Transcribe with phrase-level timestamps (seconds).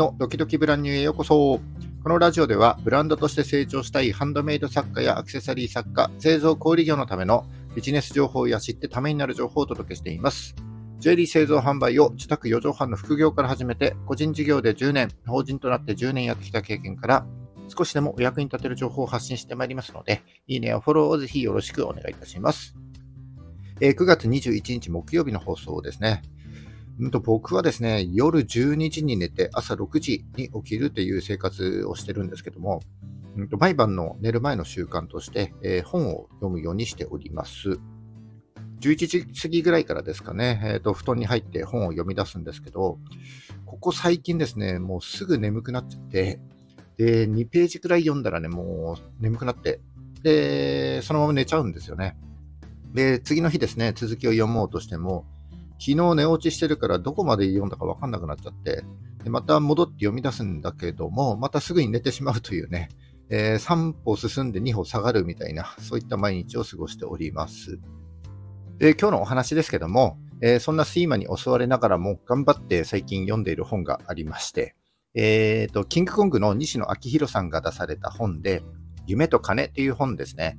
[0.00, 1.60] のドキドキブランニューへようこそ。
[2.02, 7.44] このラジオでは、ブランドとして成長したいハンドメイド作家やアクセサリー作家、製造小売業のための
[7.76, 10.54] ビジネス情報や知ってためになる情報をお届けしています。
[11.00, 17.26] ジュエリー製造販売を自宅4畳半の副業から始めて、個人事業で10年、法人となって10年やってきた経験から、
[17.68, 22.74] 少しでもお役に立てる情報を発信してまいりますので、いいねやフォローをぜひよろしくお願いいたします。
[23.82, 26.22] え、9月21日木曜日の放送ですね。
[27.00, 32.80] うんと僕はですね、夜12時に寝て朝6時に起きるという生活をしてるんですけども、
[33.38, 37.78] んと毎晩の寝る前の習慣として、えー、本を読むようにしております。
[38.80, 42.98] 11時過ぎぐらいからですかね、えーと、布団に入って本を読み出すんですけど、
[43.64, 46.38] ここ最近ですね、もうすぐ眠くなっちゃって、
[46.98, 49.80] で、2ページくらい読んだらね、もう眠くなって、
[50.22, 52.18] で、そのまま寝ちゃうんですよね。
[52.92, 55.24] で、次の日ですね、続きを読もうとしても、
[55.80, 58.84] 昨日寝落ちしてるからどこまで読んだかわかんなくなっちゃって、
[59.24, 62.90] でまた戻って読み出すんだけども、またすぐに寝てしまうというね、
[63.30, 67.80] えー、3歩進んで2歩下がるみたいな、そういった毎日を過ごしております。
[68.78, 74.74] で今日のお話ですけども、えー、そんな睡魔に襲われながらも頑張って最近読んでいる本がありまして、
[75.14, 78.62] えーと、キングコングの西野昭弘さんが出された本で、
[79.06, 80.58] 夢と金っていう本ですね。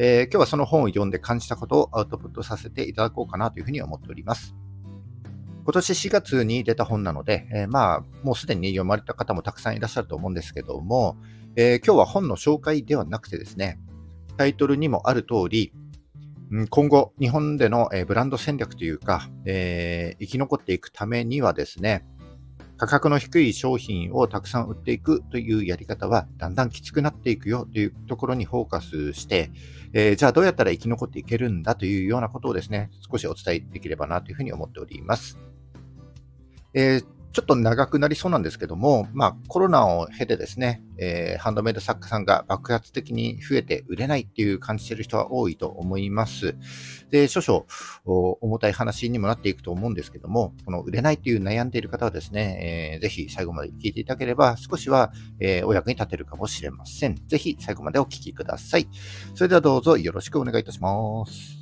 [0.00, 4.54] えー、今日はその本を読んで感じたことをアウトプットさせていただこうかなというふうに思っております。
[5.64, 11.16] 今年4月に出た本なので、えー、まあ、もうすでに読まれた方もたくさんいらっしゃると思うんですけども、
[11.56, 13.80] えー、今日は本の紹介ではなくてですね、
[14.36, 15.72] タイトルにもある通り、
[16.70, 22.06] 今後、日本でのブランド戦略というか、えー、生き残っていくためにはですね、
[22.78, 29.50] 価格の低い商品をたくさん売っていくというやり方はだんだんきつくなっていくよというところにフォーカスして、
[29.92, 35.38] えー、じゃあどうやったら生き残っていけるんだというようなことをですね、少しお伝えできればなというふうに思っております。
[36.72, 46.56] えーちょっと長くなりそうなんですけども、まあ、コロナを経てですね、えー、ハンドメイド作家さんが爆発的に増えて売れないっていう感じてる人は多いと思います。
[47.12, 47.64] で、少々
[48.40, 57.14] 重たい話にもなっていくと思うんですけども、この売れないっていう悩んでいる方はですね、えー、ぜひ最後まで聞いていただければ少しは、えー、お役に立てるかもしれません。
[57.28, 58.88] ぜひ最後までお聞きください。
[59.36, 61.57] それではどうぞよろしくお願いいたします。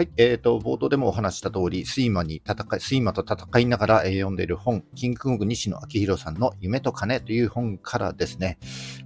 [0.00, 0.08] はい。
[0.16, 8.58] えっ、ー、と、冒頭でもお話した通り、睡魔に戦い、睡魔と戦いながら、え、読んでいる本、キングコング西野昭弘さんの夢と金という本からですね、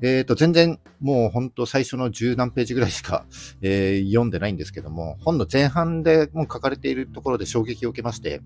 [0.03, 3.27] えっ、ー、と、全然もう本当最初の十何ページぐらいしか、
[3.60, 8.41] えー、読んでないんですけども、本の前半でもう書かれているところで衝撃を受けまして、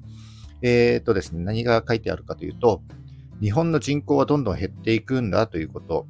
[0.63, 2.81] えっ、とですね、何が書いてあるかというと、
[3.43, 6.07] 日本の人口はどんどん減っていくんだということ、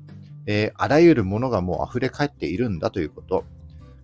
[0.47, 3.45] えあらゆるものがもう溢れ返っているんだということ、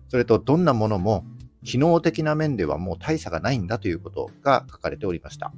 [0.09, 1.23] それとどんなものも
[1.65, 5.51] 機能的な面ではもう大差がないんだということが書かれておりました。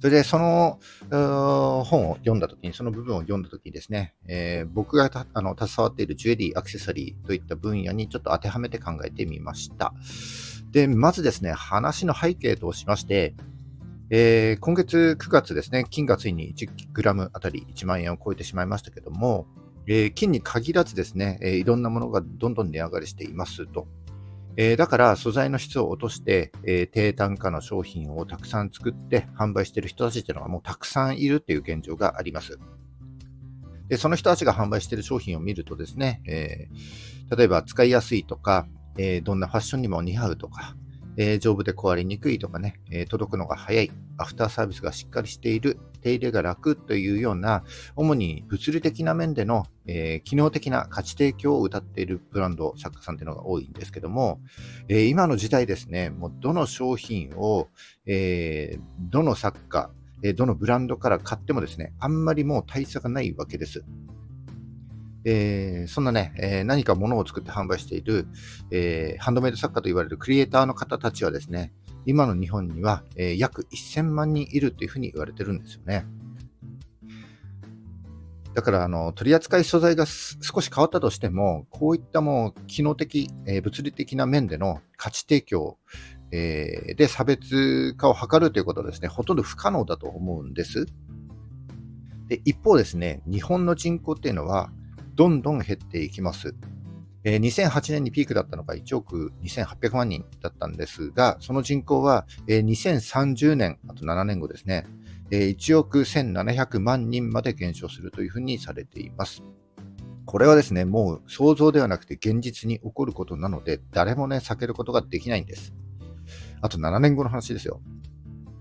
[0.00, 0.78] それで、その
[1.10, 9.92] 本を読んだときに、その部分を読んだときにですね、えー、僕があの携わっているジュエリー、アクセサリーといった分野にちょっと当てはめて考えてみました。
[10.70, 13.34] で、まずですね、話の背景としまして、
[14.08, 19.46] えー、今月9月ですね、金がついに 1g あたり1万円を超えてしまいましたけども、
[19.86, 23.86] えー、金に限らずですね、え、いろんなものがどんどん値上がりしていますと。
[24.56, 32.58] えー、だから素材の質を落として、えー、低単価の商品をたくさん作って販売している人たちっていうのはもうたくさんいるっていう現状があります。
[33.88, 38.66] でその人たちが販売している商品を見るとですね、えー、例えば使いやすいとか、
[38.98, 40.76] えどんなファッションにも似合うとか、
[41.16, 47.64] えー、丈夫で壊れにくいとかね、えー、届くのが早い、アフターサービスがしっかりしている、手入れが楽というような、
[47.96, 54.40] 主に物理的な面での、えー、機能的な価値提供を謳っているブランド、作家さんというのが多いんですけども、
[54.88, 57.68] え今の時代ですね、もうどの商品を、
[58.06, 59.90] えどの作家、
[60.34, 63.84] どのブランドから買ってもですね、あんまりもう大差がないわけです。
[65.24, 68.26] えー、そんなね、えー、何か物を作って販売している、
[68.70, 71.72] えー、ハンドメイド作家と言われるクリエイターの方たちはですね、
[72.06, 76.06] 今の日本には、え約1000万人いるというふうに言われてるんですよね。
[78.54, 85.78] だから、あの、取り扱い素材が少し変わったとしても、こういったもう、機能的、え物理的な面での価値提供、
[86.32, 90.86] えで差別化を図るということはですね、ほとんど不可能だと思うんです。
[92.28, 94.70] で一方ですね、日本の人口っていうのは、
[95.20, 96.54] どんどん減っていきます。
[97.24, 104.86] えー、2008年にピークだったのが1億2800万人だったんですが、その人口は、えー、2030年、あと7年後ですね、
[105.30, 109.42] えー、1億1700万人まで減少するというふうにされています。
[110.24, 115.74] これはですね、もう想像ではなくて現実に起こることなので、誰もね、避けることができないんです。
[116.62, 117.82] あと7年後の話ですよ。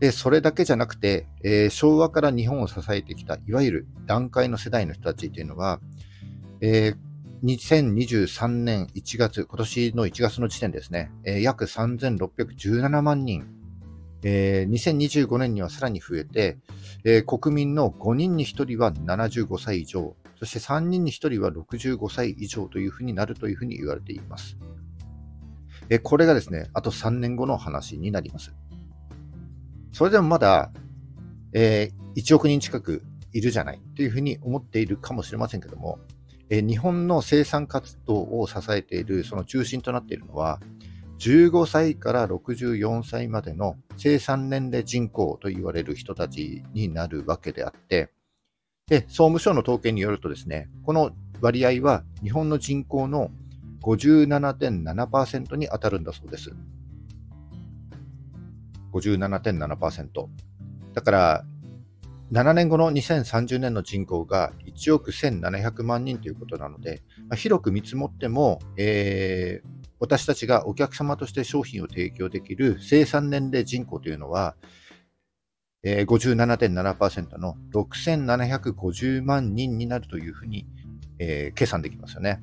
[0.02, 5.80] で、それだけじゃなくて、えー、昭和から日本を支えてきた、いわゆる団塊の世代の人たちっていうのは、
[6.62, 6.98] えー、
[7.44, 13.48] 2023年1月、今年の1月の時点ですね、えー、約3617万人、
[14.24, 16.58] えー、2025年にはさらに増えて、
[17.06, 24.58] えー、国民の5人に1人は75歳以上、そして3人に1人は65歳以上というふうになるというふうに言われています。
[25.90, 28.54] えー、これがですね、あと3年後の話になります。
[29.94, 30.72] それでもまだ、
[31.54, 36.00] えー、1億人近くいるじゃないというふうに思っているかもしれませんけども、
[36.50, 40.60] え、日本の生産活動を支えているその中心となっているのは、
[41.20, 48.10] 15歳から64歳までの生産年齢人口と言われる人たちになるわけであって、
[48.88, 51.12] で、総務省の統計によるとですね、この
[51.42, 53.30] 割合は日本の人口の
[53.82, 56.52] 57.7%に当たるんだそうです。
[58.92, 60.28] 57.7%。
[60.94, 61.46] だから、
[62.32, 69.68] 7年後の2030年の人口が1億1700万人ということなので、まあ、広く見積もっても、えー、
[70.00, 74.56] 私たちがお客様として商品を提供できる生産年齢人口というのは、
[75.84, 80.68] えー、57.7%の6750万人になるというふうに、
[81.18, 82.42] えー、計算できますよね。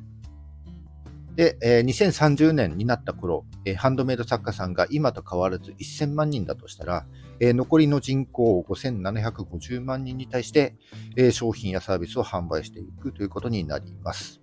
[1.37, 7.07] で、えー、2030年になった頃、えー、ハンドメイド作家さんが今と変わらず1000万人だとしたら、
[7.41, 10.75] えー、残りの人口5750万人に対して、
[11.15, 14.41] えー、商品やサービスを販売していくということになります。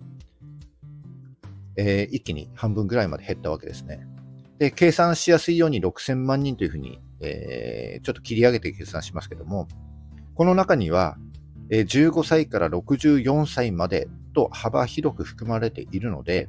[1.76, 4.06] えー、一気に半分ぐらいまで減ったわけですね。
[4.58, 9.66] で、計算しやすいように6000万人というふうに、えー、ちょっと切り上げて計算しますけども、
[10.36, 11.16] この中には、
[11.70, 16.48] えー、15歳から64歳までと幅広く含まれているので、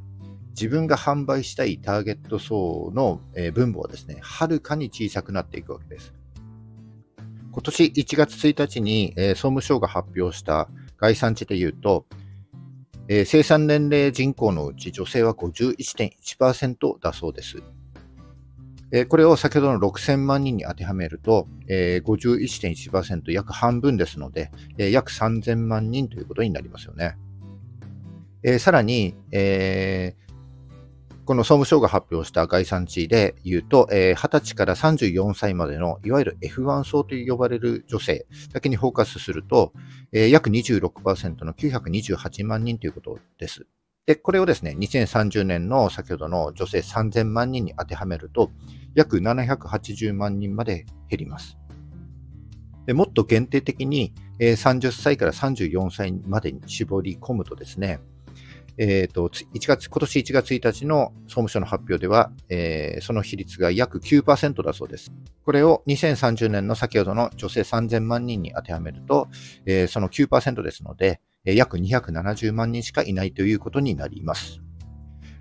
[0.56, 3.20] 自分が販売したいターゲット層の
[3.54, 6.14] 分母はですね、はるかに小さくなっていくわけです。
[7.52, 12.06] 今年1月1日に総務省が発表した概算値で言うと、
[13.10, 17.62] 生産年齢人口のうち女性は51.1%だそうです。
[19.10, 27.18] これを先ほどの6000万人に当てはめると、51.1%約半分ですので、約3000万人ということになりますよね。
[28.60, 30.25] さらに、えー
[31.26, 39.74] この総務省が発表した概算値で言うと、えー、20歳から34歳までのいわゆる F1 層と呼ばれる女性だけにフォーカスすると、
[40.12, 43.66] えー、約26%の928万人ということです。
[44.06, 48.52] で、これをですね、2030年の先ほどの女性3000万人に当てはめると、
[48.94, 51.58] 約780万人まで減ります。
[52.86, 58.00] でもっと限定的に、えー、30歳から34歳までに絞り込むとですね、
[58.78, 65.12] え、ー、と、1月、今年1月1日の総務省の発表では、えー、その比率が約9%だそうです。
[65.44, 69.28] これを2030年の先ほどの女性3000万人に当てはめると、
[69.66, 74.62] えー、その9%ですので、約270万人しかいないということになります。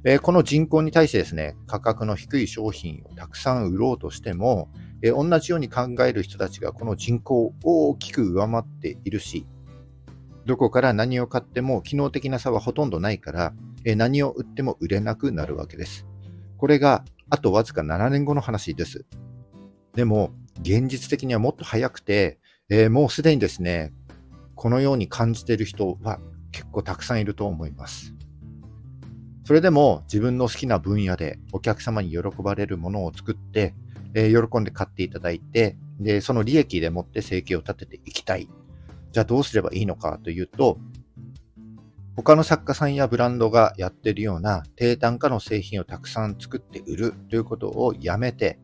[0.07, 4.69] えこの人口に対してですね、価格の低い商品をたくさん売ろうとしても、
[5.03, 9.47] え同じように考える人たちがこの人口を大きく上回っているし、
[10.47, 13.53] どこから何を買っても機能的な差はほとんどないから、
[13.85, 16.07] え何を売っても売れなくなるわけです。
[16.59, 19.07] これがあとわずか7年後の話です。
[19.95, 23.93] でも、現実的にはもっと早くて、えー、もうすでにですね、
[24.55, 26.21] このように感じている人は
[26.53, 28.15] 結構たくさんいると思います。
[29.45, 33.75] それでも自分の好きな分野でお客様に喜ばれるものを作って、
[34.15, 38.49] えー、喜んで買っていただいて、で、その利益でもって生計を立てていきたい
[39.15, 40.77] じゃあどうすればいいのかというと、
[42.17, 48.59] 他の作家さんやブランドがやってるような低単価の製品をたくさん作って売るということをやめて、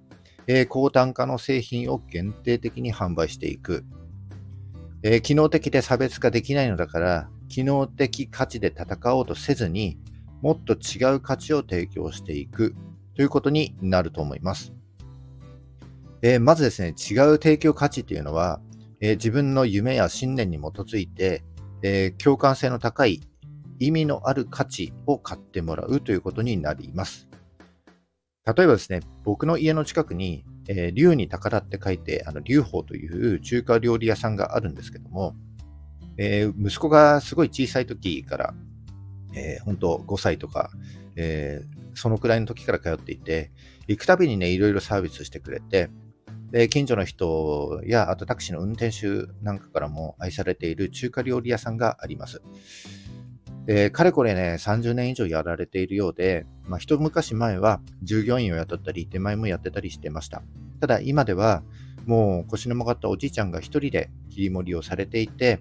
[0.49, 3.85] えー、高単価の製品を限定的に販売していく。
[5.05, 9.99] えー、機能的で差別化できないのだから、機能的価値で戦おうとせずに、
[10.43, 12.75] もっと違う価値を提供していく
[13.15, 14.73] ということになると思います。
[16.23, 16.95] えー、まずですね、違う
[17.39, 18.61] 提供価値というのは、
[19.01, 21.43] えー、自分の夢や信念に基づいて、
[21.83, 23.21] えー、共感性の高い
[23.79, 27.29] 意味のある価値を買ってもらうということになります。
[28.45, 35.35] 例えばですね、僕の家の近くに、えー、竜に宝って書いて、あの、竜宝という中華料理屋さんがあるんですけども、
[36.17, 38.55] えー、息子がすごい小さい時から、
[39.35, 40.71] えー、本当5歳とか、
[41.17, 43.51] えー、そのくらいの時から通っていて、
[43.89, 45.89] 行くたびにね、いろいろサービスしてくれて、
[46.51, 52.43] で、近所の人や、あとタクシーの運転手なんかからも愛されている中華料理屋さんがあります。
[53.67, 60.43] で、かれこれね、30年以上やられているようで、まあ、一昔前は従業員を雇ったり、手前もやってたりしてました。
[60.81, 61.63] ただ、今では、
[62.07, 65.61] もう腰の曲がったおじいちゃんが一人で切り盛りをされていて、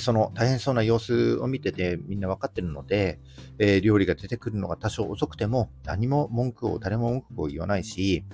[0.00, 3.18] その大変そうな様子を見ててみんな分かってるので、
[3.58, 8.24] えー、料理が出てくるのが多少遅くても何も文句を、誰も文句を言わないし、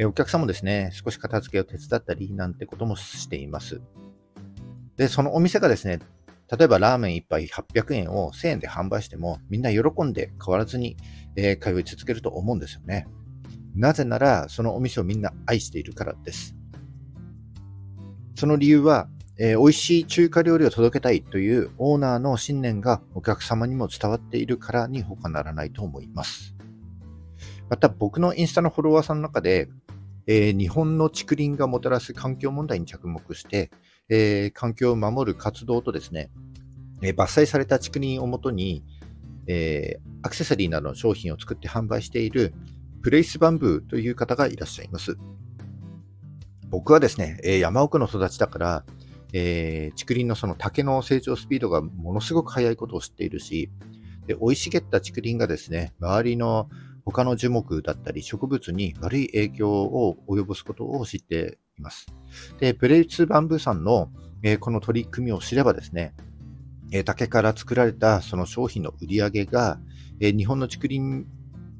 [0.00, 3.82] え、お客さんもですね、少し片付けを手伝ったりなんてこともしています。
[4.96, 5.98] で、そのお店がですね、
[6.50, 10.96] 例えばラーメン1杯800円を1000円で販売してもみんな喜んで変わらずに、
[11.36, 13.06] えー、通い続けると思うんですよね。
[13.74, 16.56] なぜならそのお店をみんな愛しているからです。
[18.36, 19.06] その理由は
[19.42, 26.54] えー、美味しい中華料理を届けたいというオーナーの信念がお客様にも伝わっているからに他ならないと思います。
[27.70, 29.68] また僕のインスタのフォロワーさんの中で、
[30.26, 33.70] えー、日本の竹林がもたらす環境問題に着目して、
[34.08, 36.30] えー、環境を守る活動とですね、
[37.02, 38.84] え伐採された竹林をもとに、
[39.46, 42.52] えアクセサリーなどの商品を作って販売している
[43.02, 45.16] プレイスバンブーという方がいらっしゃいます。
[46.68, 48.84] 僕はですね、え山奥の育ちだから、
[49.32, 53.70] え、竹林のその竹の成長スピードがものすごく速いことを知っているし、
[54.26, 56.68] で生い茂った竹林がですね、周りの
[57.10, 62.06] 他の樹木だったり植物に悪い影響を及ぼすことを知っています。
[62.58, 64.10] で、プレイツバンブーさんの、
[64.42, 66.14] えー、この取り組みを知ればですね、
[66.92, 69.78] えー、竹から作られたその商品の売り上げが、
[70.20, 71.26] えー、日本の竹林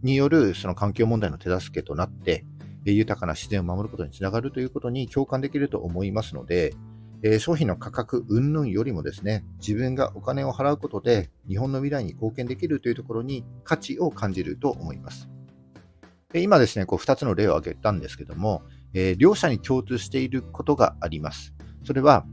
[0.02, 2.44] によるその環境問題の手助けとなって、
[2.84, 6.75] 豊かな自然を守ることにつながるということに共感できると思いますので、
[7.23, 15.29] えー、商品の価格云々よりもですね、自分がお金を払うことで日本の未来に貢献できるというところに価値を感じると思います。
[16.33, 18.62] で今ですね、こう2つの例を挙げたんですけども、
[18.95, 21.55] えー、両者に共通していることがあります。
[21.85, 22.25] それは、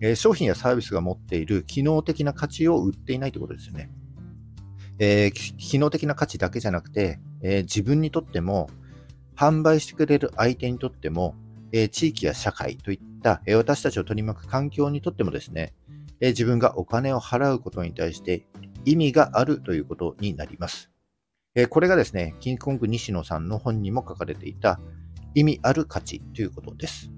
[0.00, 3.90] えー、商品やサービスが持っている機能的な価値を売っていないということですよね。
[4.98, 8.70] えー、機能的な価値だけじゃなくて、え、自分にとっても、
[9.36, 11.34] 販売してくれる相手にとっても、
[11.72, 15.74] え、地域や社会といった、私たちを取り巻く環境にとってもですね、
[16.20, 18.46] 自分がお金を払うことに対して
[18.84, 20.90] 意味があるということになります。
[21.70, 24.80] これがですね、キングコング西野さんの本にも書かれていた
[25.34, 27.10] 意味ある価値ということです。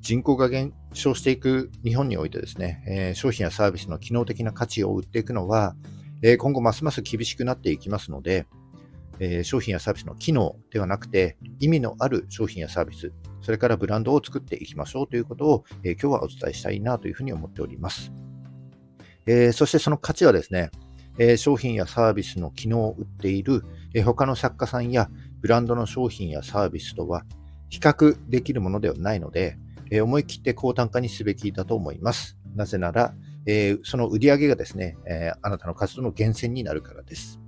[0.00, 5.74] 人口が減少していく日本においてですね、商品やサービスの機能的な価値を売っていくのは、
[6.38, 8.46] 今後ますます厳しくなっていきますので、
[9.18, 18.12] え商品やサービスの機能ではなくて、意味のある商品やサービス、それからブランドを作っていきましょうということを、えー、今日はお伝えしたいなというふうに思っております。
[19.26, 20.70] えー、そしてその価値はですね、
[21.18, 25.08] え、商品やサービスの機能を売っている、え他の作家さんや
[25.40, 27.24] ブランドの商品やサービスとは
[27.70, 29.56] 比較できるものではないので、
[29.90, 32.36] え思い切って高単価にすべきだと思います。
[32.54, 33.14] なぜなら、
[33.46, 37.40] えその売り上げがですね、えあなたの活動の源泉になるからです。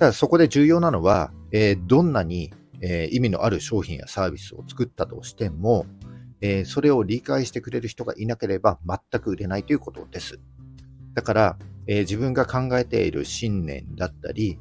[0.00, 5.86] ただそこで重要なのは、えどんなにえー、意味のある商品やサービスを作ったとしても、
[6.40, 10.40] えー、それを理解してくれる人がいなければ全く売れないということです。
[11.14, 14.58] だから、えー、自分が考えている信念だったり、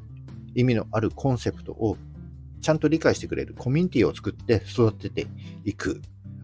[0.56, 1.98] 意味のあるコンセプトを
[2.62, 5.28] ちゃんと理解してくれるコミュニティを作って育てて
[5.64, 6.02] いく。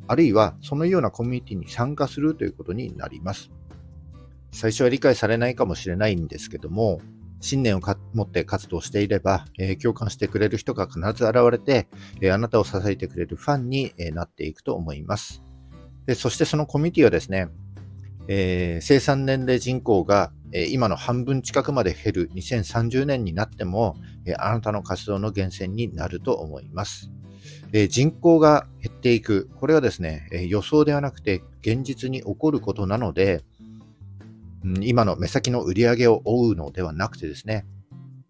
[0.07, 3.51] あるいは、そのようなコミュニティに参加するということになります。
[4.51, 7.01] 最初は理解されないかもしれないんですけども、
[7.41, 7.81] 信念を
[8.13, 11.87] 持って活動していれば、えー、共感してくれる人が必ず現れて、
[12.21, 15.43] えー、あなたを支えてくれるファンに、えー、なっていくと思います。
[16.05, 17.49] でそしてそのコミュニティはですね、
[18.27, 27.11] え生産年齢人口が、え今の半分近くまで減る2030年になっても、えあなたの活動の源泉になると思います。
[27.73, 29.49] え人口が減っていく。
[29.55, 33.43] これはですね、え予想ではなくて現実に起こることなので、
[34.81, 37.65] 今の目先の売り上げを追うのではなくてですね、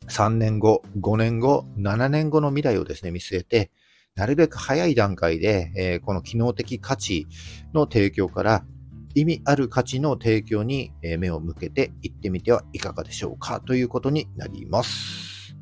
[0.08, 3.72] 3年後、5年後、7年後の未来をですね、見据えて、
[4.16, 7.28] なるべく早い段階で、えー、この機能的価値
[7.74, 8.66] の提供から
[9.14, 15.56] 意味ある価値の提供に目を向けていってみてはいかがでしょうかということになります。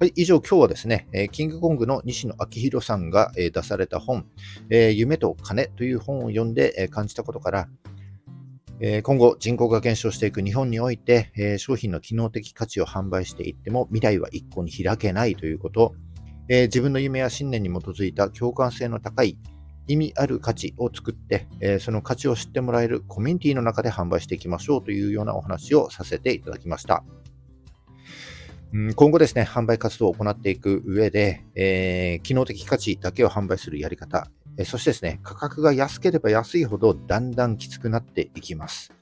[0.00, 4.26] はい、以上今日はですね、キングコングの西野昭弘さんが出された本、
[4.68, 7.68] 夢と金という本を読んで感じたことから、
[9.04, 15.94] 今後人口が減少していく日本において、商品の機能的価値を販売していっても未来は一向に開けないということ、
[16.48, 19.38] 自分の夢や信念に基づいた共感性の高い
[19.86, 27.04] 意味ある価値を作って、その価値を知ってもらえるコミュニティの中で販売していきましょうというようなお話をさせていただきました。
[28.96, 34.26] 今後ですね、販売活動を行っていく上で、えー、機能的価値だけを販売するやり方、
[34.56, 38.92] えそしてですね、価格が安ければ安いほどだんだんきつくなっていきます。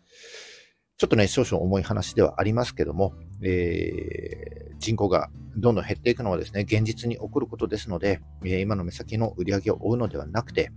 [0.99, 10.71] ちょっとね、少々重い話ではありますけども、えー、人口がどんどん減っていくのはですね、現実に起こることですので、え今の目先の売り上げを追うのではなくて、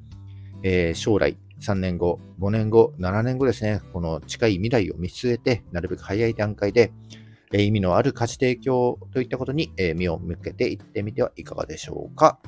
[0.63, 6.93] え将来3年後、5年後、7年後ですね、この近い未来を見据えて、なるべく早い段階で、
[7.57, 12.39] え意味のある価値提供といったことに、え目を向けていってみてはいかがでしょうか。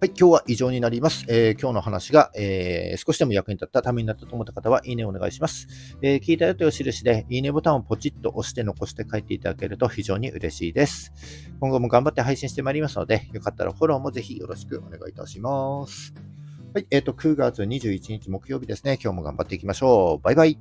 [0.00, 1.26] はい、今日は以上になります。
[1.28, 5.68] えー、今日の話が、えー、少しでも役に立った、ためになったと思った方は、いいねお願いします。
[6.00, 11.12] えー、聞いたよという印で、いいねボタンをポチッと押して残して書いていただけると非常に嬉しいです。
[11.60, 16.14] 今後も頑張って配信してまいりますので、よかったらフォローもぜひよろしくお願いいたします。
[16.74, 18.98] はい、えっ、と、9月21日木曜日ですね。
[19.00, 20.24] 今日も頑張っていきましょう。
[20.24, 20.58] バイバイ。